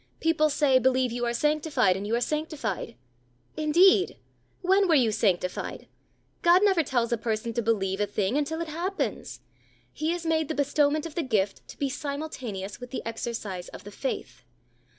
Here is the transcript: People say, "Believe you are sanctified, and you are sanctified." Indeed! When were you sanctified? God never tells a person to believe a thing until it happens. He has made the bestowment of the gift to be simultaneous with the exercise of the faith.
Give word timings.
People 0.19 0.49
say, 0.49 0.79
"Believe 0.79 1.11
you 1.11 1.27
are 1.27 1.31
sanctified, 1.31 1.95
and 1.95 2.07
you 2.07 2.15
are 2.15 2.21
sanctified." 2.21 2.95
Indeed! 3.55 4.17
When 4.63 4.87
were 4.87 4.95
you 4.95 5.11
sanctified? 5.11 5.87
God 6.41 6.63
never 6.63 6.81
tells 6.81 7.11
a 7.11 7.19
person 7.19 7.53
to 7.53 7.61
believe 7.61 8.01
a 8.01 8.07
thing 8.07 8.35
until 8.35 8.61
it 8.61 8.67
happens. 8.69 9.41
He 9.93 10.09
has 10.09 10.25
made 10.25 10.47
the 10.47 10.55
bestowment 10.55 11.05
of 11.05 11.13
the 11.13 11.21
gift 11.21 11.67
to 11.67 11.77
be 11.77 11.87
simultaneous 11.87 12.79
with 12.79 12.89
the 12.89 13.03
exercise 13.05 13.67
of 13.69 13.83
the 13.83 13.91
faith. 13.91 14.43